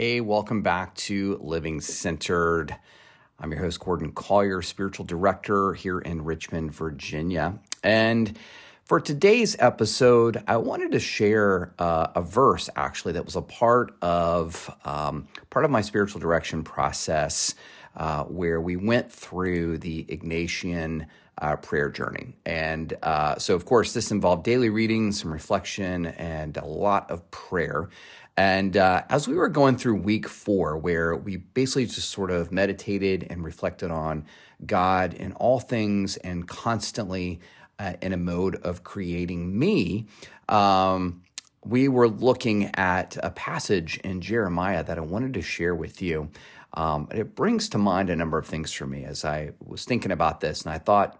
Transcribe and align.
Hey, 0.00 0.20
welcome 0.20 0.62
back 0.62 0.94
to 0.94 1.40
Living 1.42 1.80
Centered. 1.80 2.72
I'm 3.40 3.50
your 3.50 3.60
host, 3.62 3.80
Gordon 3.80 4.12
Collier, 4.12 4.62
spiritual 4.62 5.04
director 5.04 5.72
here 5.72 5.98
in 5.98 6.22
Richmond, 6.22 6.72
Virginia. 6.72 7.58
And 7.82 8.38
for 8.84 9.00
today's 9.00 9.56
episode, 9.58 10.40
I 10.46 10.58
wanted 10.58 10.92
to 10.92 11.00
share 11.00 11.74
uh, 11.80 12.12
a 12.14 12.22
verse 12.22 12.70
actually 12.76 13.14
that 13.14 13.24
was 13.24 13.34
a 13.34 13.42
part 13.42 13.96
of 14.00 14.72
um, 14.84 15.26
part 15.50 15.64
of 15.64 15.72
my 15.72 15.80
spiritual 15.80 16.20
direction 16.20 16.62
process, 16.62 17.56
uh, 17.96 18.22
where 18.22 18.60
we 18.60 18.76
went 18.76 19.10
through 19.10 19.78
the 19.78 20.04
Ignatian 20.04 21.08
uh, 21.38 21.56
prayer 21.56 21.90
journey. 21.90 22.34
And 22.46 22.96
uh, 23.02 23.36
so, 23.38 23.56
of 23.56 23.64
course, 23.64 23.92
this 23.94 24.12
involved 24.12 24.44
daily 24.44 24.70
reading, 24.70 25.10
some 25.10 25.32
reflection, 25.32 26.06
and 26.06 26.56
a 26.56 26.64
lot 26.64 27.10
of 27.10 27.28
prayer. 27.32 27.88
And 28.38 28.76
uh, 28.76 29.02
as 29.10 29.26
we 29.26 29.34
were 29.34 29.48
going 29.48 29.76
through 29.76 29.96
week 29.96 30.28
four, 30.28 30.78
where 30.78 31.16
we 31.16 31.38
basically 31.38 31.86
just 31.86 32.10
sort 32.10 32.30
of 32.30 32.52
meditated 32.52 33.26
and 33.28 33.42
reflected 33.42 33.90
on 33.90 34.26
God 34.64 35.12
in 35.12 35.32
all 35.32 35.58
things 35.58 36.16
and 36.18 36.46
constantly 36.46 37.40
uh, 37.80 37.94
in 38.00 38.12
a 38.12 38.16
mode 38.16 38.54
of 38.62 38.84
creating 38.84 39.58
me, 39.58 40.06
um, 40.48 41.24
we 41.64 41.88
were 41.88 42.08
looking 42.08 42.70
at 42.76 43.16
a 43.24 43.30
passage 43.30 43.98
in 44.04 44.20
Jeremiah 44.20 44.84
that 44.84 44.98
I 44.98 45.00
wanted 45.00 45.34
to 45.34 45.42
share 45.42 45.74
with 45.74 46.00
you. 46.00 46.30
Um, 46.74 47.08
it 47.10 47.34
brings 47.34 47.68
to 47.70 47.78
mind 47.78 48.08
a 48.08 48.14
number 48.14 48.38
of 48.38 48.46
things 48.46 48.72
for 48.72 48.86
me 48.86 49.02
as 49.04 49.24
I 49.24 49.50
was 49.66 49.84
thinking 49.84 50.12
about 50.12 50.38
this, 50.42 50.62
and 50.62 50.72
I 50.72 50.78
thought 50.78 51.16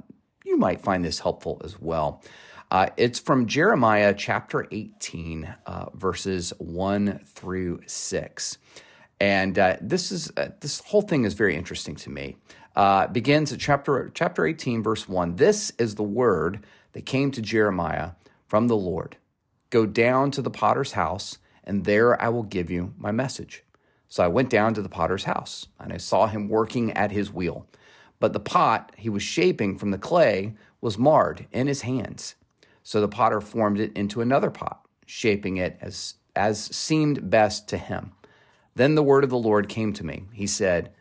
might 0.59 0.81
find 0.81 1.05
this 1.05 1.21
helpful 1.21 1.61
as 1.65 1.81
well. 1.81 2.23
Uh, 2.71 2.89
it's 2.97 3.19
from 3.19 3.47
Jeremiah 3.47 4.13
chapter 4.13 4.67
18, 4.71 5.55
uh, 5.65 5.87
verses 5.95 6.53
1 6.59 7.21
through 7.25 7.81
6. 7.87 8.59
And 9.21 9.59
uh, 9.59 9.77
this 9.81 10.13
is 10.13 10.31
uh, 10.37 10.51
this 10.61 10.81
whole 10.81 11.03
thing 11.03 11.25
is 11.25 11.35
very 11.35 11.57
interesting 11.57 11.97
to 11.97 12.11
me. 12.11 12.37
Uh, 12.77 13.07
begins 13.09 13.53
at 13.53 13.59
chapter 13.59 14.11
chapter 14.15 14.47
18, 14.47 14.83
verse 14.83 15.09
1. 15.09 15.37
This 15.37 15.73
is 15.79 15.95
the 15.95 16.03
word 16.03 16.65
that 16.93 17.07
came 17.07 17.31
to 17.33 17.43
Jeremiah 17.43 18.13
from 18.47 18.69
the 18.69 18.77
Lord. 18.77 19.17
Go 19.71 19.87
down 19.87 20.31
to 20.33 20.43
the 20.43 20.51
potter's 20.51 20.93
house, 20.93 21.39
and 21.65 21.85
there 21.85 22.21
I 22.21 22.29
will 22.29 22.45
give 22.45 22.71
you 22.71 22.95
my 22.97 23.11
message. 23.11 23.65
So 24.09 24.23
I 24.23 24.29
went 24.29 24.51
down 24.51 24.75
to 24.75 24.83
the 24.83 24.89
potter's 24.89 25.25
house, 25.25 25.67
and 25.81 25.93
I 25.93 25.97
saw 25.97 26.27
him 26.27 26.49
working 26.49 26.93
at 26.93 27.11
his 27.11 27.33
wheel. 27.33 27.67
But 28.21 28.33
the 28.33 28.41
pot 28.41 28.93
he 28.97 29.09
was 29.09 29.23
shaping 29.23 29.79
from 29.79 29.91
the 29.91 29.99
clay 29.99 30.55
was 30.81 30.99
marred 30.99 31.47
in 31.53 31.67
his 31.67 31.83
hands. 31.83 32.35
So 32.83 33.01
the 33.01 33.09
potter 33.09 33.41
formed 33.41 33.81
it 33.81 33.93
into 33.97 34.21
another 34.21 34.51
pot, 34.51 34.85
shaping 35.07 35.57
it 35.57 35.79
as, 35.81 36.15
as 36.35 36.65
seemed 36.65 37.31
best 37.31 37.69
to 37.69 37.79
him. 37.79 38.13
Then 38.75 38.95
the 38.95 39.03
word 39.03 39.25
of 39.25 39.31
the 39.31 39.39
Lord 39.39 39.69
came 39.69 39.93
to 39.95 40.07
me. 40.07 40.25
He 40.33 40.47
said, 40.47 40.93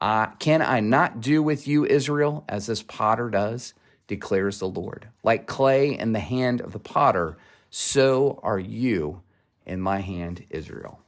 Can 0.00 0.62
I 0.62 0.80
not 0.80 1.20
do 1.20 1.42
with 1.42 1.66
you, 1.66 1.84
Israel, 1.84 2.44
as 2.48 2.66
this 2.66 2.82
potter 2.82 3.30
does? 3.30 3.74
declares 4.06 4.58
the 4.58 4.68
Lord. 4.68 5.08
Like 5.22 5.46
clay 5.46 5.98
in 5.98 6.12
the 6.12 6.20
hand 6.20 6.60
of 6.60 6.72
the 6.72 6.78
potter, 6.78 7.38
so 7.70 8.38
are 8.42 8.58
you 8.58 9.22
in 9.64 9.80
my 9.80 10.00
hand, 10.00 10.44
Israel. 10.50 11.00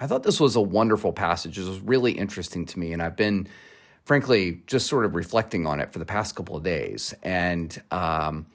I 0.00 0.08
thought 0.08 0.24
this 0.24 0.40
was 0.40 0.56
a 0.56 0.60
wonderful 0.60 1.12
passage. 1.12 1.58
It 1.58 1.68
was 1.68 1.78
really 1.78 2.12
interesting 2.12 2.66
to 2.66 2.78
me, 2.78 2.92
and 2.92 3.00
I've 3.00 3.16
been, 3.16 3.46
frankly, 4.04 4.62
just 4.66 4.86
sort 4.86 5.04
of 5.04 5.14
reflecting 5.14 5.66
on 5.66 5.80
it 5.80 5.92
for 5.92 5.98
the 5.98 6.04
past 6.04 6.34
couple 6.34 6.56
of 6.56 6.62
days. 6.62 7.14
And 7.22 7.80
um, 7.90 8.46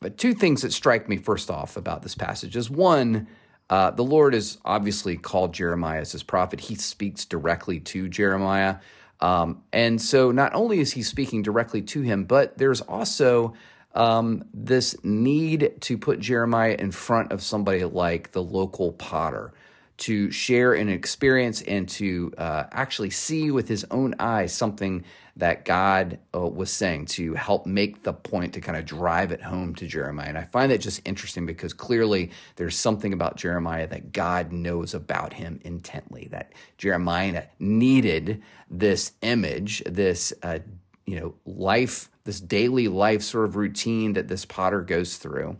but 0.00 0.16
two 0.16 0.32
things 0.34 0.62
that 0.62 0.72
strike 0.72 1.08
me 1.08 1.18
first 1.18 1.50
off 1.50 1.76
about 1.76 2.02
this 2.02 2.14
passage 2.14 2.56
is 2.56 2.70
one, 2.70 3.28
uh, 3.68 3.90
the 3.90 4.02
Lord 4.02 4.34
is 4.34 4.58
obviously 4.64 5.16
called 5.16 5.52
Jeremiah 5.52 6.00
as 6.00 6.12
his 6.12 6.22
prophet. 6.22 6.60
He 6.60 6.74
speaks 6.74 7.24
directly 7.26 7.80
to 7.80 8.08
Jeremiah. 8.08 8.76
Um, 9.20 9.62
and 9.72 10.00
so 10.00 10.30
not 10.30 10.54
only 10.54 10.80
is 10.80 10.92
he 10.92 11.02
speaking 11.02 11.42
directly 11.42 11.82
to 11.82 12.00
him, 12.00 12.24
but 12.24 12.56
there's 12.56 12.80
also 12.80 13.52
um, 13.94 14.44
this 14.54 14.96
need 15.04 15.74
to 15.82 15.98
put 15.98 16.20
Jeremiah 16.20 16.76
in 16.78 16.90
front 16.90 17.30
of 17.30 17.42
somebody 17.42 17.84
like 17.84 18.32
the 18.32 18.42
local 18.42 18.92
potter 18.92 19.52
to 20.00 20.30
share 20.30 20.72
an 20.72 20.88
experience 20.88 21.60
and 21.62 21.88
to 21.88 22.32
uh, 22.38 22.64
actually 22.72 23.10
see 23.10 23.50
with 23.50 23.68
his 23.68 23.84
own 23.90 24.14
eyes 24.18 24.52
something 24.52 25.04
that 25.36 25.64
God 25.64 26.18
uh, 26.34 26.40
was 26.40 26.70
saying 26.70 27.06
to 27.06 27.34
help 27.34 27.66
make 27.66 28.02
the 28.02 28.12
point 28.12 28.54
to 28.54 28.60
kind 28.60 28.78
of 28.78 28.86
drive 28.86 29.30
it 29.30 29.42
home 29.42 29.74
to 29.76 29.86
Jeremiah. 29.86 30.28
And 30.28 30.38
I 30.38 30.44
find 30.44 30.72
that 30.72 30.80
just 30.80 31.00
interesting 31.04 31.44
because 31.46 31.72
clearly 31.72 32.30
there's 32.56 32.76
something 32.76 33.12
about 33.12 33.36
Jeremiah 33.36 33.86
that 33.88 34.12
God 34.12 34.52
knows 34.52 34.94
about 34.94 35.34
him 35.34 35.60
intently, 35.64 36.28
that 36.30 36.52
Jeremiah 36.78 37.44
needed 37.58 38.42
this 38.70 39.12
image, 39.20 39.82
this, 39.84 40.32
uh, 40.42 40.60
you 41.06 41.20
know, 41.20 41.34
life, 41.44 42.10
this 42.24 42.40
daily 42.40 42.88
life 42.88 43.22
sort 43.22 43.44
of 43.44 43.56
routine 43.56 44.14
that 44.14 44.28
this 44.28 44.44
potter 44.46 44.80
goes 44.80 45.16
through. 45.16 45.58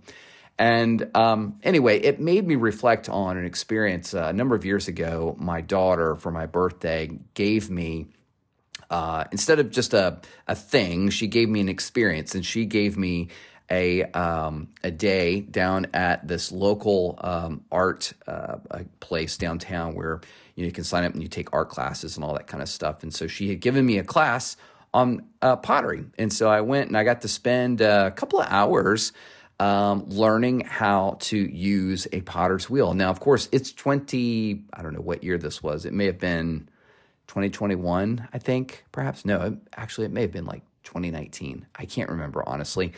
And 0.61 1.17
um, 1.17 1.59
anyway, 1.63 2.01
it 2.01 2.21
made 2.21 2.47
me 2.47 2.55
reflect 2.55 3.09
on 3.09 3.39
an 3.39 3.47
experience 3.47 4.13
uh, 4.13 4.25
a 4.25 4.33
number 4.35 4.55
of 4.55 4.67
years 4.67 4.89
ago. 4.89 5.35
My 5.39 5.63
daughter, 5.63 6.17
for 6.17 6.31
my 6.31 6.45
birthday, 6.45 7.19
gave 7.33 7.71
me, 7.71 8.09
uh, 8.91 9.25
instead 9.33 9.59
of 9.59 9.71
just 9.71 9.95
a, 9.95 10.21
a 10.47 10.55
thing, 10.55 11.09
she 11.09 11.29
gave 11.29 11.49
me 11.49 11.63
an 11.63 11.71
experience 11.71 12.35
and 12.35 12.45
she 12.45 12.67
gave 12.67 12.99
me 12.99 13.29
a, 13.71 14.03
um, 14.13 14.69
a 14.85 14.91
day 14.91 15.41
down 15.41 15.87
at 15.95 16.29
this 16.29 16.53
local 16.53 17.19
um, 17.23 17.65
art 17.73 18.13
uh, 18.27 18.59
place 19.01 19.39
downtown 19.39 19.95
where 19.95 20.21
you, 20.57 20.65
know, 20.65 20.67
you 20.67 20.73
can 20.73 20.85
sign 20.85 21.05
up 21.05 21.15
and 21.15 21.23
you 21.23 21.29
take 21.31 21.55
art 21.55 21.71
classes 21.71 22.17
and 22.17 22.25
all 22.25 22.35
that 22.35 22.49
kind 22.49 22.63
of 22.63 22.69
stuff. 22.69 23.03
And 23.03 23.15
so 23.15 23.27
she 23.27 23.49
had 23.49 23.61
given 23.61 23.87
me 23.87 23.97
a 23.97 24.05
class 24.05 24.59
on 24.93 25.25
uh, 25.41 25.57
pottery. 25.57 26.05
And 26.19 26.31
so 26.31 26.51
I 26.51 26.61
went 26.61 26.89
and 26.89 26.99
I 26.99 27.05
got 27.05 27.23
to 27.23 27.29
spend 27.29 27.81
a 27.81 28.11
couple 28.11 28.43
of 28.43 28.47
hours 28.51 29.15
um, 29.61 30.09
learning 30.09 30.61
how 30.61 31.19
to 31.21 31.37
use 31.37 32.09
a 32.13 32.23
potter's 32.23 32.71
wheel. 32.71 32.95
Now, 32.95 33.11
of 33.11 33.21
course, 33.21 33.49
it's 33.53 33.73
20, 33.73 34.65
I 34.73 34.83
don't 34.83 34.95
know 34.95 35.03
what 35.03 35.23
year 35.23 35.37
this 35.37 35.63
was. 35.63 35.85
It 35.85 35.93
may 35.93 36.07
have 36.07 36.19
been 36.19 36.69
2021, 37.29 38.27
I 38.33 38.39
think, 38.39 38.85
perhaps. 38.91 39.25
No, 39.27 39.59
actually, 39.77 40.07
it 40.07 40.13
may 40.13 40.23
have 40.23 40.33
been 40.33 40.47
like 40.47 40.63
2019. 40.85 41.67
I 41.77 41.85
can't 41.85 42.09
remember, 42.09 42.43
honestly. 42.49 42.95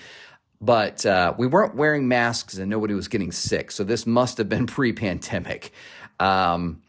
But 0.60 1.04
uh, 1.04 1.34
we 1.36 1.48
weren't 1.48 1.74
wearing 1.74 2.06
masks 2.06 2.56
and 2.56 2.70
nobody 2.70 2.94
was 2.94 3.08
getting 3.08 3.32
sick. 3.32 3.72
So 3.72 3.82
this 3.82 4.06
must 4.06 4.38
have 4.38 4.48
been 4.48 4.66
pre 4.68 4.92
pandemic. 4.92 5.72
Um, 6.20 6.81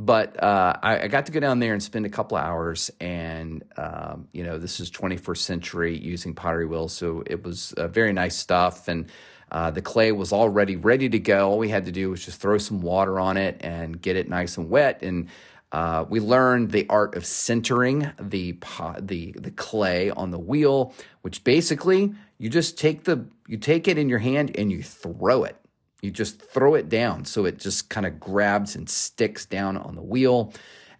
but 0.00 0.40
uh, 0.40 0.74
I, 0.80 1.00
I, 1.00 1.08
got 1.08 1.26
to 1.26 1.32
go 1.32 1.40
down 1.40 1.58
there 1.58 1.72
and 1.72 1.82
spend 1.82 2.06
a 2.06 2.08
couple 2.08 2.38
of 2.38 2.44
hours 2.44 2.88
and 3.00 3.64
um, 3.76 4.28
you 4.32 4.44
know 4.44 4.56
this 4.56 4.78
is 4.78 4.92
21st 4.92 5.38
century 5.38 5.98
using 5.98 6.34
pottery 6.34 6.66
wheels 6.66 6.92
so 6.92 7.24
it 7.26 7.42
was 7.42 7.72
uh, 7.72 7.88
very 7.88 8.12
nice 8.12 8.36
stuff. 8.36 8.86
And 8.86 9.10
uh, 9.50 9.70
the 9.70 9.82
clay 9.82 10.12
was 10.12 10.32
already 10.32 10.76
ready 10.76 11.08
to 11.08 11.18
go. 11.18 11.50
All 11.50 11.58
we 11.58 11.68
had 11.68 11.86
to 11.86 11.92
do 11.92 12.10
was 12.10 12.24
just 12.24 12.40
throw 12.40 12.58
some 12.58 12.80
water 12.80 13.18
on 13.18 13.36
it 13.36 13.56
and 13.60 14.00
get 14.00 14.16
it 14.16 14.28
nice 14.28 14.56
and 14.56 14.70
wet. 14.70 15.02
And 15.02 15.28
uh, 15.72 16.04
we 16.08 16.20
learned 16.20 16.70
the 16.70 16.86
art 16.88 17.16
of 17.16 17.26
centering 17.26 18.10
the 18.20 18.52
pot, 18.54 19.06
the 19.06 19.32
the 19.32 19.50
clay 19.50 20.10
on 20.10 20.30
the 20.30 20.38
wheel, 20.38 20.94
which 21.22 21.44
basically 21.44 22.14
you 22.38 22.48
just 22.48 22.78
take 22.78 23.04
the 23.04 23.26
you 23.48 23.56
take 23.56 23.88
it 23.88 23.98
in 23.98 24.08
your 24.08 24.20
hand 24.20 24.56
and 24.56 24.70
you 24.70 24.82
throw 24.82 25.44
it 25.44 25.56
you 26.00 26.10
just 26.10 26.40
throw 26.40 26.74
it 26.74 26.88
down 26.88 27.24
so 27.24 27.44
it 27.44 27.58
just 27.58 27.88
kind 27.88 28.06
of 28.06 28.20
grabs 28.20 28.76
and 28.76 28.88
sticks 28.88 29.46
down 29.46 29.76
on 29.76 29.94
the 29.94 30.02
wheel. 30.02 30.52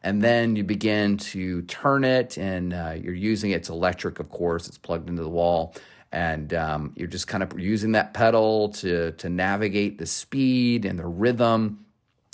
And 0.03 0.23
then 0.23 0.55
you 0.55 0.62
begin 0.62 1.17
to 1.19 1.62
turn 1.62 2.05
it, 2.05 2.39
and 2.39 2.73
uh, 2.73 2.95
you're 2.97 3.12
using 3.12 3.50
it. 3.50 3.56
It's 3.56 3.69
electric, 3.69 4.21
of 4.21 4.31
course, 4.31 4.69
it's 4.69 4.79
plugged 4.79 5.09
into 5.09 5.23
the 5.23 5.29
wall. 5.29 5.75
And 6.12 6.55
um, 6.55 6.93
you're 6.97 7.09
just 7.09 7.27
kind 7.27 7.43
of 7.43 7.59
using 7.59 7.93
that 7.93 8.15
pedal 8.15 8.71
to, 8.71 9.12
to 9.12 9.29
navigate 9.29 9.99
the 9.99 10.06
speed 10.06 10.85
and 10.85 10.99
the 10.99 11.06
rhythm. 11.06 11.85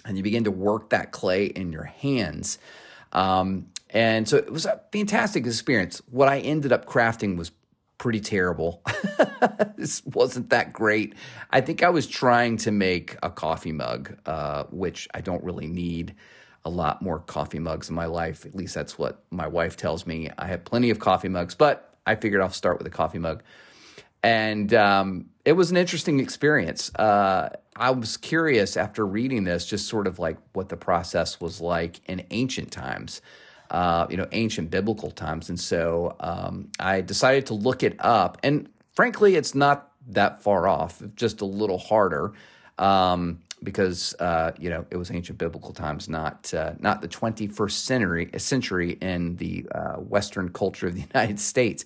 And 0.04 0.16
you 0.16 0.22
begin 0.22 0.44
to 0.44 0.50
work 0.50 0.90
that 0.90 1.10
clay 1.10 1.46
in 1.46 1.72
your 1.72 1.84
hands. 1.84 2.58
Um, 3.12 3.68
and 3.90 4.28
so 4.28 4.36
it 4.36 4.52
was 4.52 4.66
a 4.66 4.80
fantastic 4.92 5.46
experience. 5.46 6.02
What 6.10 6.28
I 6.28 6.40
ended 6.40 6.70
up 6.70 6.84
crafting 6.84 7.36
was 7.36 7.50
pretty 7.98 8.20
terrible. 8.20 8.82
this 9.76 10.04
wasn't 10.04 10.50
that 10.50 10.72
great. 10.72 11.14
I 11.50 11.60
think 11.60 11.82
I 11.82 11.90
was 11.90 12.06
trying 12.06 12.56
to 12.58 12.70
make 12.70 13.16
a 13.22 13.30
coffee 13.30 13.72
mug, 13.72 14.16
uh, 14.26 14.64
which 14.70 15.08
I 15.14 15.20
don't 15.20 15.42
really 15.44 15.66
need 15.66 16.14
a 16.64 16.70
lot 16.70 17.02
more 17.02 17.20
coffee 17.20 17.58
mugs 17.58 17.88
in 17.88 17.94
my 17.94 18.06
life. 18.06 18.46
At 18.46 18.54
least 18.54 18.74
that's 18.74 18.98
what 18.98 19.22
my 19.30 19.46
wife 19.46 19.76
tells 19.76 20.06
me. 20.06 20.30
I 20.38 20.46
have 20.46 20.64
plenty 20.64 20.90
of 20.90 20.98
coffee 20.98 21.28
mugs, 21.28 21.54
but 21.54 21.94
I 22.06 22.14
figured 22.14 22.40
I'll 22.40 22.50
start 22.50 22.78
with 22.78 22.86
a 22.86 22.90
coffee 22.90 23.18
mug. 23.18 23.42
And 24.22 24.72
um, 24.72 25.26
it 25.44 25.52
was 25.52 25.70
an 25.70 25.76
interesting 25.76 26.18
experience. 26.18 26.94
Uh, 26.94 27.50
I 27.76 27.90
was 27.90 28.16
curious 28.16 28.76
after 28.76 29.06
reading 29.06 29.44
this, 29.44 29.66
just 29.66 29.86
sort 29.86 30.06
of 30.06 30.18
like 30.18 30.38
what 30.54 30.70
the 30.70 30.76
process 30.76 31.40
was 31.40 31.60
like 31.60 32.00
in 32.08 32.24
ancient 32.30 32.72
times 32.72 33.20
uh, 33.70 34.06
you 34.10 34.16
know, 34.16 34.26
ancient 34.32 34.70
biblical 34.70 35.10
times. 35.10 35.48
And 35.48 35.58
so 35.58 36.16
um, 36.20 36.70
I 36.78 37.00
decided 37.00 37.46
to 37.46 37.54
look 37.54 37.82
it 37.82 37.96
up. 37.98 38.38
And 38.42 38.68
frankly, 38.92 39.36
it's 39.36 39.54
not 39.54 39.90
that 40.08 40.42
far 40.42 40.68
off, 40.68 41.02
just 41.16 41.40
a 41.40 41.46
little 41.46 41.78
harder. 41.78 42.32
Um, 42.78 43.40
because 43.62 44.14
uh, 44.20 44.52
you 44.58 44.68
know 44.68 44.84
it 44.90 44.96
was 44.96 45.10
ancient 45.10 45.38
biblical 45.38 45.72
times, 45.72 46.08
not 46.08 46.52
uh, 46.52 46.74
not 46.78 47.00
the 47.00 47.08
21st 47.08 47.70
century 47.70 48.30
a 48.34 48.38
century 48.38 48.98
in 49.00 49.36
the 49.36 49.66
uh, 49.74 49.94
Western 49.94 50.50
culture 50.50 50.88
of 50.88 50.94
the 50.94 51.00
United 51.14 51.40
States. 51.40 51.84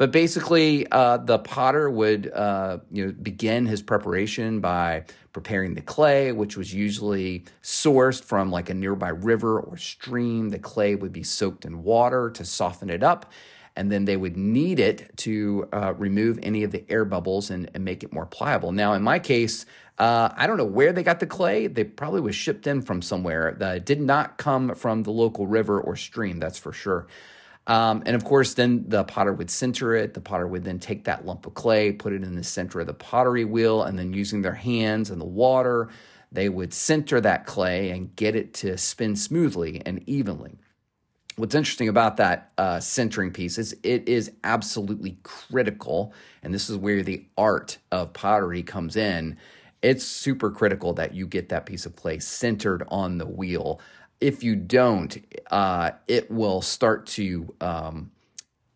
But 0.00 0.12
basically, 0.12 0.86
uh, 0.90 1.18
the 1.18 1.38
potter 1.38 1.90
would 1.90 2.32
uh, 2.32 2.78
you 2.90 3.04
know 3.04 3.12
begin 3.12 3.66
his 3.66 3.82
preparation 3.82 4.60
by 4.60 5.04
preparing 5.34 5.74
the 5.74 5.82
clay, 5.82 6.32
which 6.32 6.56
was 6.56 6.72
usually 6.72 7.44
sourced 7.62 8.24
from 8.24 8.50
like 8.50 8.70
a 8.70 8.74
nearby 8.74 9.10
river 9.10 9.60
or 9.60 9.76
stream. 9.76 10.48
The 10.48 10.58
clay 10.58 10.94
would 10.94 11.12
be 11.12 11.22
soaked 11.22 11.66
in 11.66 11.82
water 11.82 12.30
to 12.30 12.46
soften 12.46 12.88
it 12.88 13.02
up 13.02 13.30
and 13.76 13.92
then 13.92 14.06
they 14.06 14.16
would 14.16 14.38
knead 14.38 14.80
it 14.80 15.14
to 15.18 15.68
uh, 15.70 15.92
remove 15.98 16.38
any 16.42 16.64
of 16.64 16.72
the 16.72 16.82
air 16.88 17.04
bubbles 17.04 17.50
and, 17.50 17.70
and, 17.74 17.84
make 17.84 18.02
it 18.02 18.12
more 18.12 18.26
pliable. 18.26 18.72
Now, 18.72 18.94
in 18.94 19.02
my 19.02 19.18
case, 19.18 19.64
uh, 19.98 20.30
I 20.34 20.46
don't 20.46 20.56
know 20.56 20.64
where 20.64 20.92
they 20.92 21.02
got 21.02 21.20
the 21.20 21.26
clay. 21.26 21.66
They 21.66 21.84
probably 21.84 22.20
was 22.20 22.34
shipped 22.34 22.66
in 22.66 22.82
from 22.82 23.00
somewhere. 23.00 23.54
That 23.58 23.86
did 23.86 24.00
not 24.00 24.38
come 24.38 24.74
from 24.74 25.04
the 25.04 25.12
local 25.12 25.46
river 25.46 25.80
or 25.80 25.94
stream, 25.94 26.40
that's 26.40 26.58
for 26.58 26.72
sure. 26.72 27.06
Um, 27.66 28.02
and 28.06 28.16
of 28.16 28.24
course, 28.24 28.54
then 28.54 28.84
the 28.88 29.04
potter 29.04 29.32
would 29.32 29.50
center 29.50 29.94
it. 29.94 30.14
The 30.14 30.20
potter 30.20 30.46
would 30.46 30.64
then 30.64 30.78
take 30.78 31.04
that 31.04 31.24
lump 31.24 31.46
of 31.46 31.54
clay, 31.54 31.92
put 31.92 32.12
it 32.12 32.22
in 32.22 32.34
the 32.34 32.42
center 32.42 32.80
of 32.80 32.86
the 32.86 32.94
pottery 32.94 33.44
wheel, 33.44 33.82
and 33.82 33.98
then 33.98 34.12
using 34.12 34.42
their 34.42 34.54
hands 34.54 35.10
and 35.10 35.20
the 35.20 35.26
water, 35.26 35.88
they 36.32 36.48
would 36.48 36.72
center 36.72 37.20
that 37.20 37.46
clay 37.46 37.90
and 37.90 38.14
get 38.16 38.34
it 38.34 38.54
to 38.54 38.76
spin 38.78 39.14
smoothly 39.14 39.82
and 39.84 40.02
evenly 40.08 40.58
what's 41.40 41.54
interesting 41.54 41.88
about 41.88 42.18
that 42.18 42.52
uh, 42.58 42.78
centering 42.78 43.32
piece 43.32 43.58
is 43.58 43.74
it 43.82 44.08
is 44.08 44.30
absolutely 44.44 45.18
critical, 45.22 46.12
and 46.42 46.52
this 46.54 46.68
is 46.68 46.76
where 46.76 47.02
the 47.02 47.26
art 47.36 47.78
of 47.90 48.12
pottery 48.12 48.62
comes 48.62 48.96
in. 48.96 49.36
It's 49.82 50.04
super 50.04 50.50
critical 50.50 50.92
that 50.94 51.14
you 51.14 51.26
get 51.26 51.48
that 51.48 51.64
piece 51.64 51.86
of 51.86 51.96
clay 51.96 52.18
centered 52.18 52.84
on 52.88 53.18
the 53.18 53.26
wheel. 53.26 53.80
If 54.20 54.42
you 54.42 54.56
don't, 54.56 55.16
uh, 55.50 55.92
it 56.08 56.30
will 56.30 56.62
start 56.62 57.06
to. 57.08 57.54
Um, 57.60 58.12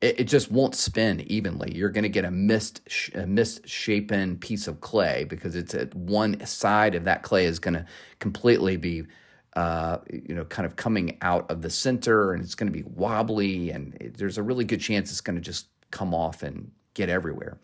it, 0.00 0.20
it, 0.20 0.25
just 0.25 0.50
won't 0.50 0.75
spin 0.75 1.20
evenly. 1.20 1.75
You're 1.75 1.91
going 1.91 2.02
to 2.02 2.11
get 2.11 2.26
a 2.26 2.31
missed, 2.31 2.81
a 3.14 3.26
misshapen 3.26 4.37
piece 4.37 4.69
of 4.69 4.81
clay 4.81 5.25
because 5.25 5.56
it's 5.56 5.75
at 5.75 5.94
one 5.94 6.44
side 6.44 6.94
of 6.94 7.05
that 7.05 7.23
clay 7.23 7.46
is 7.46 7.58
going 7.58 7.75
to 7.75 7.87
completely 8.19 8.76
be 8.76 9.05
uh, 9.56 9.99
you 10.12 10.35
know, 10.35 10.44
kind 10.44 10.67
of 10.67 10.76
coming 10.76 11.17
out 11.23 11.49
of 11.50 11.62
the 11.62 11.70
center, 11.70 12.32
and 12.32 12.43
it's 12.43 12.56
going 12.56 12.67
to 12.67 12.76
be 12.76 12.82
wobbly, 12.82 13.70
and 13.70 13.97
it, 14.00 14.17
there's 14.17 14.37
a 14.37 14.43
really 14.43 14.64
good 14.64 14.81
chance 14.81 15.11
it's 15.11 15.20
going 15.20 15.37
to 15.37 15.43
just 15.43 15.69
come 15.90 16.12
off 16.12 16.43
and 16.43 16.73
get 16.94 17.08
everywhere. 17.08 17.58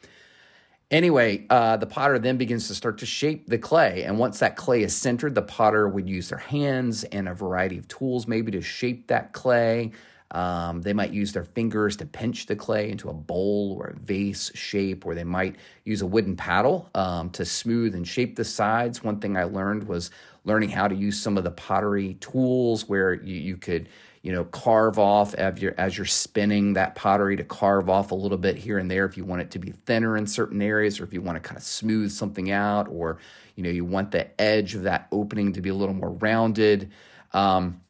Anyway, 0.90 1.46
uh, 1.50 1.76
the 1.76 1.86
potter 1.86 2.18
then 2.18 2.36
begins 2.36 2.66
to 2.66 2.74
start 2.74 2.98
to 2.98 3.06
shape 3.06 3.46
the 3.46 3.58
clay. 3.58 4.02
And 4.02 4.18
once 4.18 4.40
that 4.40 4.56
clay 4.56 4.82
is 4.82 4.94
centered, 4.94 5.36
the 5.36 5.42
potter 5.42 5.88
would 5.88 6.08
use 6.08 6.28
their 6.30 6.38
hands 6.38 7.04
and 7.04 7.28
a 7.28 7.34
variety 7.34 7.78
of 7.78 7.86
tools 7.86 8.26
maybe 8.26 8.50
to 8.52 8.60
shape 8.60 9.06
that 9.06 9.32
clay. 9.32 9.92
Um, 10.32 10.82
they 10.82 10.92
might 10.92 11.12
use 11.12 11.32
their 11.32 11.44
fingers 11.44 11.96
to 11.98 12.06
pinch 12.06 12.46
the 12.46 12.56
clay 12.56 12.90
into 12.90 13.08
a 13.08 13.12
bowl 13.12 13.76
or 13.78 13.88
a 13.88 13.96
vase 13.98 14.50
shape, 14.54 15.06
or 15.06 15.14
they 15.14 15.24
might 15.24 15.56
use 15.84 16.02
a 16.02 16.06
wooden 16.06 16.36
paddle 16.36 16.88
um, 16.94 17.30
to 17.30 17.44
smooth 17.44 17.94
and 17.94 18.06
shape 18.06 18.36
the 18.36 18.44
sides. 18.44 19.02
One 19.02 19.20
thing 19.20 19.36
I 19.36 19.44
learned 19.44 19.84
was 19.84 20.10
learning 20.44 20.70
how 20.70 20.88
to 20.88 20.94
use 20.94 21.20
some 21.20 21.36
of 21.36 21.44
the 21.44 21.50
pottery 21.50 22.14
tools 22.14 22.88
where 22.88 23.14
you, 23.14 23.36
you 23.36 23.56
could 23.56 23.88
you 24.22 24.32
know 24.32 24.44
carve 24.44 24.98
off 24.98 25.34
as 25.34 25.60
you're, 25.60 25.74
as 25.78 25.96
you're 25.96 26.06
spinning 26.06 26.74
that 26.74 26.94
pottery 26.94 27.36
to 27.36 27.44
carve 27.44 27.88
off 27.88 28.10
a 28.10 28.14
little 28.14 28.38
bit 28.38 28.56
here 28.56 28.78
and 28.78 28.90
there 28.90 29.04
if 29.04 29.16
you 29.16 29.24
want 29.24 29.40
it 29.42 29.50
to 29.50 29.58
be 29.58 29.72
thinner 29.86 30.16
in 30.16 30.26
certain 30.26 30.60
areas 30.60 31.00
or 31.00 31.04
if 31.04 31.12
you 31.12 31.22
want 31.22 31.36
to 31.36 31.40
kind 31.40 31.56
of 31.56 31.62
smooth 31.62 32.10
something 32.10 32.50
out 32.50 32.88
or 32.88 33.18
you 33.56 33.62
know 33.62 33.70
you 33.70 33.84
want 33.84 34.10
the 34.10 34.40
edge 34.40 34.74
of 34.74 34.82
that 34.82 35.06
opening 35.10 35.52
to 35.52 35.60
be 35.60 35.70
a 35.70 35.74
little 35.74 35.94
more 35.94 36.10
rounded 36.10 36.90
um, 37.32 37.80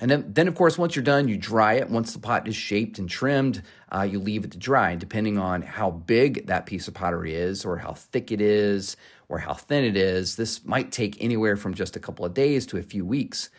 and 0.00 0.10
then, 0.10 0.32
then, 0.32 0.48
of 0.48 0.54
course, 0.54 0.78
once 0.78 0.96
you're 0.96 1.02
done, 1.04 1.28
you 1.28 1.36
dry 1.36 1.74
it. 1.74 1.90
Once 1.90 2.14
the 2.14 2.18
pot 2.18 2.48
is 2.48 2.56
shaped 2.56 2.98
and 2.98 3.08
trimmed, 3.08 3.62
uh, 3.94 4.02
you 4.02 4.18
leave 4.18 4.44
it 4.44 4.52
to 4.52 4.58
dry. 4.58 4.92
And 4.92 5.00
depending 5.00 5.36
on 5.36 5.60
how 5.60 5.90
big 5.90 6.46
that 6.46 6.64
piece 6.64 6.88
of 6.88 6.94
pottery 6.94 7.34
is, 7.34 7.66
or 7.66 7.76
how 7.76 7.92
thick 7.92 8.32
it 8.32 8.40
is, 8.40 8.96
or 9.28 9.38
how 9.38 9.52
thin 9.52 9.84
it 9.84 9.98
is, 9.98 10.36
this 10.36 10.64
might 10.64 10.90
take 10.90 11.22
anywhere 11.22 11.56
from 11.56 11.74
just 11.74 11.96
a 11.96 12.00
couple 12.00 12.24
of 12.24 12.32
days 12.32 12.64
to 12.66 12.78
a 12.78 12.82
few 12.82 13.04
weeks. 13.04 13.50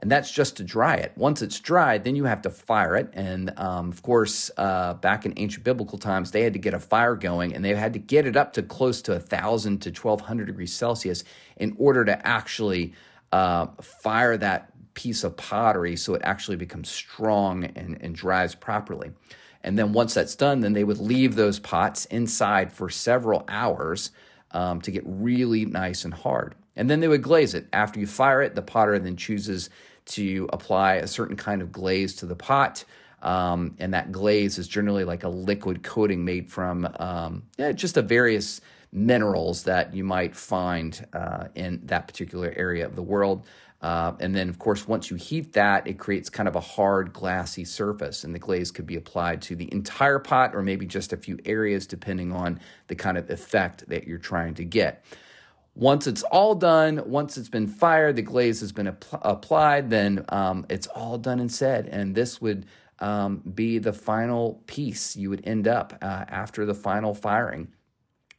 And 0.00 0.10
that's 0.10 0.30
just 0.30 0.58
to 0.58 0.64
dry 0.64 0.96
it. 0.96 1.12
Once 1.16 1.40
it's 1.40 1.58
dried, 1.58 2.04
then 2.04 2.16
you 2.16 2.24
have 2.24 2.42
to 2.42 2.50
fire 2.50 2.96
it. 2.96 3.08
And 3.14 3.52
um, 3.58 3.88
of 3.90 4.02
course, 4.02 4.50
uh, 4.58 4.94
back 4.94 5.24
in 5.24 5.32
ancient 5.36 5.64
biblical 5.64 5.98
times, 5.98 6.30
they 6.30 6.42
had 6.42 6.52
to 6.52 6.58
get 6.58 6.74
a 6.74 6.78
fire 6.78 7.16
going 7.16 7.54
and 7.54 7.64
they 7.64 7.74
had 7.74 7.94
to 7.94 7.98
get 7.98 8.26
it 8.26 8.36
up 8.36 8.52
to 8.54 8.62
close 8.62 9.00
to 9.02 9.12
1,000 9.12 9.80
to 9.82 9.90
1,200 9.90 10.46
degrees 10.46 10.72
Celsius 10.74 11.24
in 11.56 11.74
order 11.78 12.04
to 12.04 12.26
actually 12.26 12.92
uh, 13.32 13.66
fire 13.80 14.36
that 14.36 14.72
piece 14.92 15.24
of 15.24 15.36
pottery 15.36 15.96
so 15.96 16.14
it 16.14 16.22
actually 16.24 16.56
becomes 16.56 16.90
strong 16.90 17.64
and, 17.64 17.98
and 18.00 18.14
dries 18.14 18.54
properly. 18.54 19.12
And 19.62 19.78
then 19.78 19.92
once 19.92 20.14
that's 20.14 20.36
done, 20.36 20.60
then 20.60 20.74
they 20.74 20.84
would 20.84 20.98
leave 20.98 21.34
those 21.34 21.58
pots 21.58 22.04
inside 22.06 22.72
for 22.72 22.88
several 22.88 23.44
hours 23.48 24.10
um, 24.52 24.80
to 24.82 24.90
get 24.90 25.02
really 25.06 25.64
nice 25.64 26.04
and 26.04 26.14
hard. 26.14 26.54
And 26.76 26.90
then 26.90 27.00
they 27.00 27.08
would 27.08 27.22
glaze 27.22 27.54
it. 27.54 27.66
After 27.72 27.98
you 27.98 28.06
fire 28.06 28.42
it, 28.42 28.54
the 28.54 28.62
potter 28.62 28.98
then 28.98 29.16
chooses 29.16 29.70
to 30.06 30.48
apply 30.52 30.94
a 30.94 31.06
certain 31.06 31.36
kind 31.36 31.62
of 31.62 31.72
glaze 31.72 32.14
to 32.16 32.26
the 32.26 32.36
pot. 32.36 32.84
Um, 33.22 33.74
and 33.78 33.94
that 33.94 34.12
glaze 34.12 34.58
is 34.58 34.68
generally 34.68 35.04
like 35.04 35.24
a 35.24 35.28
liquid 35.28 35.82
coating 35.82 36.24
made 36.24 36.50
from 36.50 36.88
um, 36.98 37.44
yeah, 37.58 37.72
just 37.72 37.96
a 37.96 38.02
various 38.02 38.60
minerals 38.92 39.64
that 39.64 39.94
you 39.94 40.04
might 40.04 40.36
find 40.36 41.06
uh, 41.12 41.48
in 41.54 41.80
that 41.84 42.06
particular 42.06 42.52
area 42.56 42.86
of 42.86 42.94
the 42.94 43.02
world. 43.02 43.46
Uh, 43.82 44.12
and 44.20 44.34
then, 44.34 44.48
of 44.48 44.58
course, 44.58 44.88
once 44.88 45.10
you 45.10 45.16
heat 45.16 45.52
that, 45.52 45.86
it 45.86 45.98
creates 45.98 46.30
kind 46.30 46.48
of 46.48 46.56
a 46.56 46.60
hard, 46.60 47.12
glassy 47.12 47.64
surface, 47.64 48.24
and 48.24 48.34
the 48.34 48.38
glaze 48.38 48.70
could 48.70 48.86
be 48.86 48.96
applied 48.96 49.42
to 49.42 49.54
the 49.54 49.70
entire 49.72 50.18
pot 50.18 50.54
or 50.54 50.62
maybe 50.62 50.86
just 50.86 51.12
a 51.12 51.16
few 51.16 51.38
areas, 51.44 51.86
depending 51.86 52.32
on 52.32 52.58
the 52.86 52.94
kind 52.94 53.18
of 53.18 53.28
effect 53.28 53.86
that 53.88 54.06
you're 54.06 54.18
trying 54.18 54.54
to 54.54 54.64
get. 54.64 55.04
Once 55.76 56.06
it's 56.06 56.22
all 56.24 56.54
done, 56.54 57.02
once 57.06 57.36
it's 57.36 57.50
been 57.50 57.66
fired, 57.66 58.16
the 58.16 58.22
glaze 58.22 58.60
has 58.60 58.72
been 58.72 58.86
apl- 58.86 59.20
applied, 59.22 59.90
then 59.90 60.24
um, 60.30 60.66
it's 60.68 60.86
all 60.88 61.18
done 61.18 61.38
and 61.38 61.52
said. 61.52 61.86
And 61.86 62.14
this 62.14 62.40
would 62.40 62.66
um, 62.98 63.42
be 63.54 63.78
the 63.78 63.92
final 63.92 64.62
piece 64.66 65.14
you 65.16 65.30
would 65.30 65.46
end 65.46 65.68
up 65.68 65.96
uh, 66.00 66.24
after 66.28 66.64
the 66.64 66.74
final 66.74 67.14
firing 67.14 67.68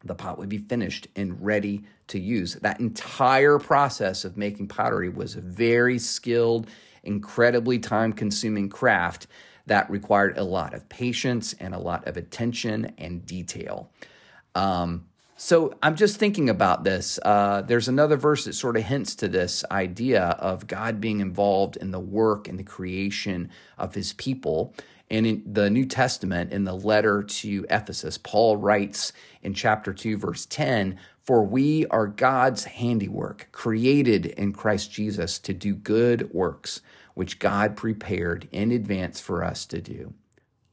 the 0.04 0.16
pot 0.16 0.38
would 0.38 0.50
be 0.50 0.58
finished 0.58 1.08
and 1.16 1.44
ready 1.44 1.84
to 2.08 2.20
use. 2.20 2.56
That 2.56 2.80
entire 2.80 3.60
process 3.60 4.26
of 4.26 4.38
making 4.38 4.68
pottery 4.68 5.10
was 5.10 5.36
a 5.36 5.42
very 5.42 6.00
skilled, 6.00 6.68
incredibly 7.04 7.80
time 7.80 8.14
consuming 8.14 8.70
craft 8.70 9.28
that 9.66 9.90
required 9.90 10.38
a 10.38 10.44
lot 10.44 10.74
of 10.74 10.88
patience 10.88 11.54
and 11.60 11.74
a 11.74 11.80
lot 11.80 12.08
of 12.08 12.16
attention 12.16 12.94
and 12.98 13.26
detail. 13.26 13.92
Um, 14.56 15.08
so 15.38 15.76
I'm 15.84 15.96
just 15.96 16.18
thinking 16.18 16.50
about 16.50 16.84
this. 16.84 17.20
Uh, 17.24 17.62
there's 17.62 17.88
another 17.88 18.18
verse 18.18 18.46
that 18.46 18.54
sort 18.54 18.76
of 18.76 18.84
hints 18.84 19.14
to 19.16 19.28
this 19.28 19.64
idea 19.70 20.24
of 20.40 20.66
God 20.66 21.00
being 21.00 21.20
involved 21.20 21.78
in 21.78 21.92
the 21.92 22.00
work 22.00 22.48
and 22.48 22.58
the 22.58 22.64
creation 22.64 23.52
of 23.78 23.94
his 23.94 24.14
people. 24.14 24.74
And 25.10 25.26
in 25.28 25.44
the 25.46 25.70
New 25.70 25.86
Testament, 25.86 26.52
in 26.52 26.64
the 26.66 26.74
letter 26.74 27.22
to 27.22 27.66
Ephesus, 27.70 28.18
Paul 28.18 28.58
writes 28.58 29.14
in 29.44 29.54
chapter 29.54 29.94
2, 29.94 30.18
verse 30.18 30.48
10 30.48 30.98
For 31.24 31.44
we 31.44 31.86
are 31.88 32.08
God's 32.08 32.66
handiwork, 32.66 33.48
created 33.52 34.26
in 34.26 34.54
Christ 34.54 34.92
Jesus 34.92 35.38
to 35.40 35.54
do 35.54 35.76
good 35.76 36.34
works, 36.34 36.82
which 37.14 37.40
God 37.40 37.78
prepared 37.78 38.50
in 38.52 38.72
advance 38.72 39.22
for 39.22 39.44
us 39.44 39.66
to 39.68 39.82
do. 39.82 40.14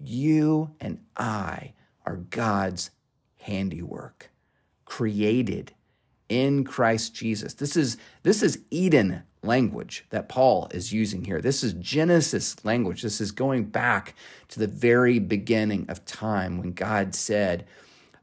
You 0.00 0.70
and 0.80 1.00
I 1.16 1.74
are 2.04 2.16
God's 2.16 2.90
handiwork, 3.38 4.30
created 4.84 5.72
in 6.28 6.64
Christ 6.64 7.14
Jesus. 7.14 7.54
This 7.54 7.76
is, 7.76 7.96
this 8.22 8.42
is 8.42 8.58
Eden 8.70 9.22
language 9.42 10.06
that 10.10 10.28
Paul 10.28 10.68
is 10.72 10.92
using 10.92 11.24
here. 11.24 11.40
This 11.40 11.62
is 11.62 11.74
Genesis 11.74 12.64
language. 12.64 13.02
This 13.02 13.20
is 13.20 13.30
going 13.30 13.64
back 13.64 14.14
to 14.48 14.58
the 14.58 14.66
very 14.66 15.18
beginning 15.18 15.86
of 15.88 16.04
time 16.04 16.58
when 16.58 16.72
God 16.72 17.14
said, 17.14 17.66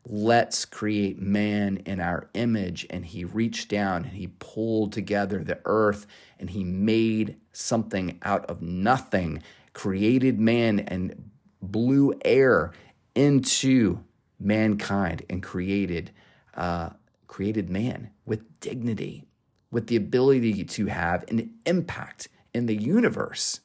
Let's 0.04 0.66
create 0.66 1.22
man 1.22 1.78
in 1.86 2.00
our 2.00 2.28
image. 2.34 2.88
And 2.90 3.06
he 3.06 3.24
reached 3.24 3.70
down 3.70 4.04
and 4.04 4.14
he 4.14 4.28
pulled 4.40 4.94
together 4.94 5.44
the 5.44 5.60
earth 5.66 6.08
and 6.40 6.50
he 6.50 6.64
made 6.64 7.38
something 7.52 8.18
out 8.24 8.46
of 8.48 8.64
nothing, 8.64 9.44
created 9.74 10.40
man 10.40 10.80
and 10.80 11.30
blew 11.62 12.16
air 12.26 12.72
into 13.14 14.04
mankind 14.40 15.24
and 15.30 15.44
created 15.44 16.12
uh, 16.56 16.90
created 17.28 17.70
man 17.70 18.12
with 18.26 18.60
dignity 18.60 19.26
with 19.72 19.88
the 19.88 19.96
ability 19.96 20.64
to 20.66 20.86
have 20.88 21.24
an 21.30 21.54
impact 21.66 22.28
in 22.54 22.66
the 22.66 22.76
universe, 22.76 23.62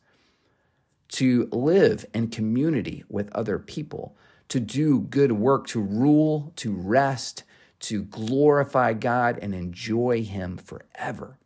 to 1.09 1.49
live 1.51 2.07
in 2.15 2.29
community 2.29 3.05
with 3.09 3.33
other 3.35 3.59
people, 3.59 4.17
to 4.49 4.61
do 4.61 5.01
good 5.01 5.33
work, 5.33 5.67
to 5.67 5.81
rule, 5.81 6.53
to 6.57 6.73
rest, 6.73 7.43
to 7.81 8.05
glorify 8.05 8.93
God 8.93 9.39
and 9.43 9.55
enjoy 9.55 10.23
Him 10.23 10.57
forever. 10.57 11.39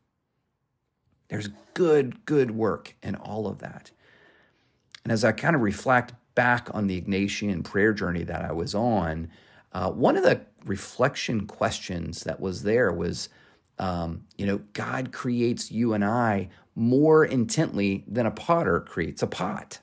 There's 1.29 1.49
good, 1.75 2.27
good 2.27 2.51
work 2.51 2.95
in 3.03 3.15
all 3.15 3.47
of 3.47 3.59
that. 3.59 3.91
And 5.05 5.13
as 5.13 5.25
I 5.25 5.33
kind 5.33 5.57
of 5.57 5.63
reflect 5.63 6.13
back 6.35 6.69
on 6.75 6.87
the 6.87 7.01
Ignatian 7.01 7.65
prayer 7.65 7.95
journey 7.95 8.25
that 8.25 8.45
I 8.45 8.53
was 8.53 8.75
on, 8.75 9.31
uh, 9.73 9.91
one 9.91 10.17
of 10.17 10.23
the 10.23 10.41
reflection 10.65 11.47
questions 11.47 12.25
that 12.25 12.41
was 12.41 12.63
there 12.63 12.93
was, 12.93 13.29
um, 13.79 14.25
you 14.37 14.47
know, 14.47 14.61
God 14.73 15.13
creates 15.13 15.71
you 15.71 15.93
and 15.95 16.05
I 16.05 16.49
more 16.75 17.25
intently 17.25 18.05
than 18.09 18.27
a 18.27 18.31
potter 18.31 18.81
creates 18.81 19.23
a 19.23 19.27
pot. 19.27 19.81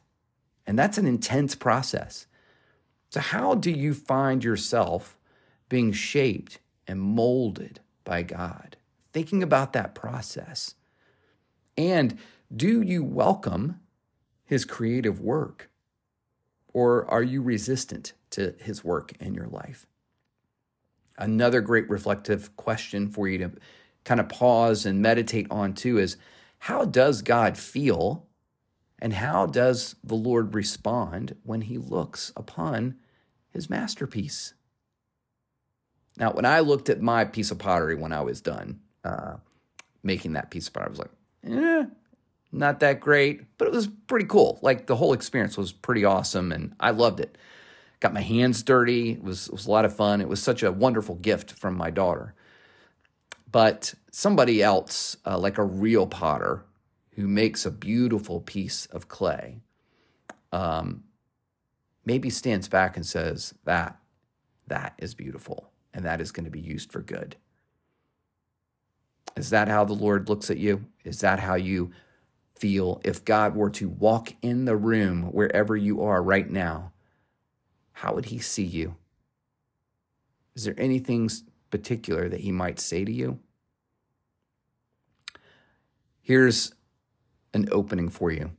And 0.66 0.78
that's 0.78 0.98
an 0.98 1.08
intense 1.08 1.56
process. 1.56 2.28
So, 3.10 3.22
how 3.22 3.56
do 3.56 3.72
you 3.72 3.94
find 3.94 4.44
yourself 4.44 5.18
being 5.70 5.94
shaped 5.94 6.60
and 6.86 7.00
molded 7.00 7.80
by 8.04 8.24
God? 8.24 8.76
Thinking 9.14 9.42
about 9.42 9.72
that 9.74 9.96
process. 9.96 10.76
And 11.78 12.18
do 12.54 12.82
you 12.82 13.04
welcome 13.04 13.80
his 14.44 14.66
creative 14.66 15.22
work? 15.22 15.70
Or 16.74 17.10
are 17.10 17.24
you 17.24 17.42
resistant 17.42 18.14
to 18.32 18.56
his 18.60 18.84
work 18.84 19.14
in 19.20 19.34
your 19.34 19.48
life? 19.48 19.86
Another 21.18 21.62
great 21.62 21.90
reflective 21.90 22.56
question 22.56 23.10
for 23.10 23.28
you 23.28 23.38
to 23.40 23.52
kind 24.04 24.20
of 24.20 24.30
pause 24.30 24.86
and 24.86 25.02
meditate 25.02 25.48
on 25.50 25.74
too 25.74 25.98
is 25.98 26.18
how 26.60 26.86
does 26.86 27.22
God 27.22 27.58
feel 27.58 28.26
and 29.00 29.14
how 29.14 29.46
does 29.46 29.96
the 30.04 30.16
Lord 30.16 30.56
respond 30.56 31.36
when 31.44 31.62
he 31.62 31.78
looks 31.78 32.32
upon 32.36 32.96
his 33.50 33.70
masterpiece? 33.70 34.54
Now, 36.18 36.32
when 36.32 36.46
I 36.46 36.62
looked 36.62 36.90
at 36.90 37.02
my 37.02 37.26
piece 37.26 37.52
of 37.52 37.60
pottery 37.60 37.96
when 37.96 38.12
I 38.12 38.22
was 38.22 38.42
done 38.42 38.80
uh, 39.04 39.38
making 40.02 40.34
that 40.34 40.50
piece 40.50 40.68
of 40.68 40.74
pottery, 40.74 40.88
I 40.88 40.90
was 40.90 41.00
like, 41.00 41.12
eh, 41.46 41.86
not 42.52 42.80
that 42.80 43.00
great, 43.00 43.58
but 43.58 43.68
it 43.68 43.74
was 43.74 43.88
pretty 44.08 44.26
cool. 44.26 44.58
Like 44.62 44.88
the 44.88 44.96
whole 44.96 45.14
experience 45.14 45.58
was 45.58 45.72
pretty 45.72 46.06
awesome 46.06 46.52
and 46.52 46.74
I 46.80 46.92
loved 46.92 47.20
it. 47.20 47.38
Got 48.00 48.14
my 48.14 48.22
hands 48.22 48.62
dirty. 48.64 49.12
It 49.12 49.24
was, 49.24 49.48
it 49.48 49.54
was 49.54 49.66
a 49.66 49.72
lot 49.72 49.86
of 49.86 49.96
fun. 49.96 50.22
It 50.22 50.30
was 50.30 50.42
such 50.42 50.64
a 50.64 50.72
wonderful 50.72 51.16
gift 51.16 51.54
from 51.54 51.76
my 51.76 51.90
daughter. 51.90 52.36
But 53.52 53.94
somebody 54.12 54.62
else, 54.62 55.18
uh, 55.26 55.38
like 55.38 55.58
a 55.58 55.64
real 55.64 56.06
potter 56.06 56.66
who 57.16 57.28
makes 57.28 57.66
a 57.66 57.72
beautiful 57.72 58.42
piece 58.42 58.86
of 58.88 59.08
clay, 59.08 59.62
um, 60.52 61.04
maybe 62.06 62.30
stands 62.30 62.68
back 62.68 62.96
and 62.96 63.06
says, 63.06 63.56
That, 63.66 63.98
that 64.68 64.94
is 65.00 65.16
beautiful 65.16 65.72
and 65.94 66.06
that 66.06 66.22
is 66.22 66.32
going 66.32 66.46
to 66.46 66.52
be 66.52 66.60
used 66.60 66.92
for 66.92 67.02
good. 67.02 67.36
Is 69.36 69.50
that 69.52 69.68
how 69.68 69.86
the 69.86 69.94
Lord 69.94 70.30
looks 70.30 70.50
at 70.52 70.58
you? 70.58 70.86
Is 71.04 71.22
that 71.22 71.40
how 71.40 71.56
you 71.56 71.92
feel 72.56 73.02
if 73.04 73.24
God 73.26 73.56
were 73.56 73.70
to 73.72 73.90
walk 73.90 74.34
in 74.42 74.66
the 74.66 74.76
room 74.76 75.24
wherever 75.32 75.76
you 75.76 76.04
are 76.04 76.22
right 76.22 76.50
now? 76.50 76.92
How 78.02 78.14
would 78.14 78.26
he 78.26 78.38
see 78.38 78.64
you? 78.64 78.96
Is 80.56 80.66
there 80.66 80.76
anything 80.78 81.32
particular 81.72 82.30
that 82.30 82.42
he 82.42 82.52
might 82.52 82.80
say 82.80 83.04
to 83.04 83.12
you? 83.12 83.40
Here's 86.22 86.76
an 87.56 87.68
opening 87.72 88.10
for 88.10 88.30
you. 88.30 88.52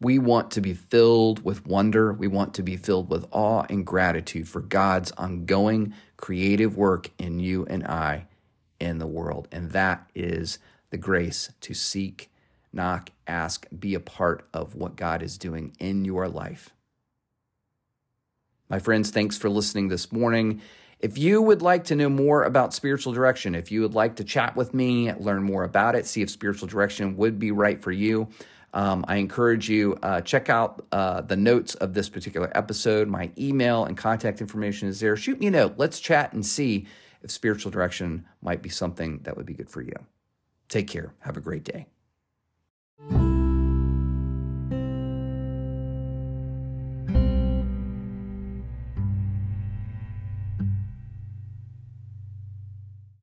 We 0.00 0.18
want 0.18 0.50
to 0.52 0.62
be 0.62 0.72
filled 0.72 1.44
with 1.44 1.66
wonder. 1.66 2.14
We 2.14 2.28
want 2.28 2.54
to 2.54 2.62
be 2.62 2.78
filled 2.78 3.10
with 3.10 3.26
awe 3.30 3.66
and 3.68 3.84
gratitude 3.84 4.48
for 4.48 4.62
God's 4.62 5.12
ongoing 5.12 5.92
creative 6.16 6.78
work 6.78 7.10
in 7.18 7.40
you 7.40 7.66
and 7.66 7.84
I 7.86 8.26
in 8.80 8.96
the 8.96 9.06
world. 9.06 9.48
And 9.52 9.72
that 9.72 10.10
is 10.14 10.58
the 10.88 10.96
grace 10.96 11.52
to 11.60 11.74
seek, 11.74 12.32
knock, 12.72 13.10
ask, 13.26 13.66
be 13.78 13.94
a 13.94 14.00
part 14.00 14.48
of 14.54 14.74
what 14.74 14.96
God 14.96 15.22
is 15.22 15.36
doing 15.36 15.76
in 15.78 16.06
your 16.06 16.26
life. 16.26 16.70
My 18.70 18.78
friends, 18.78 19.10
thanks 19.10 19.36
for 19.36 19.50
listening 19.50 19.88
this 19.88 20.10
morning. 20.12 20.62
If 21.00 21.18
you 21.18 21.42
would 21.42 21.60
like 21.60 21.84
to 21.84 21.96
know 21.96 22.08
more 22.08 22.44
about 22.44 22.72
spiritual 22.72 23.12
direction, 23.12 23.54
if 23.54 23.72
you 23.72 23.82
would 23.82 23.94
like 23.94 24.16
to 24.16 24.24
chat 24.24 24.54
with 24.56 24.72
me, 24.72 25.12
learn 25.14 25.42
more 25.42 25.64
about 25.64 25.94
it, 25.96 26.06
see 26.06 26.22
if 26.22 26.30
spiritual 26.30 26.68
direction 26.68 27.16
would 27.16 27.38
be 27.38 27.50
right 27.50 27.82
for 27.82 27.90
you, 27.90 28.28
um, 28.72 29.04
I 29.08 29.16
encourage 29.16 29.68
you 29.68 29.98
uh, 30.02 30.20
check 30.20 30.48
out 30.48 30.84
uh, 30.92 31.22
the 31.22 31.36
notes 31.36 31.74
of 31.74 31.94
this 31.94 32.08
particular 32.08 32.50
episode. 32.54 33.08
My 33.08 33.30
email 33.36 33.84
and 33.84 33.96
contact 33.96 34.40
information 34.40 34.88
is 34.88 35.00
there. 35.00 35.16
Shoot 35.16 35.40
me 35.40 35.48
a 35.48 35.50
note. 35.50 35.74
Let's 35.76 35.98
chat 35.98 36.32
and 36.32 36.44
see 36.44 36.86
if 37.22 37.30
spiritual 37.30 37.70
direction 37.70 38.26
might 38.42 38.62
be 38.62 38.68
something 38.68 39.20
that 39.24 39.36
would 39.36 39.46
be 39.46 39.54
good 39.54 39.70
for 39.70 39.82
you. 39.82 39.94
Take 40.68 40.86
care. 40.86 41.12
Have 41.20 41.36
a 41.36 41.40
great 41.40 41.64
day. 41.64 41.86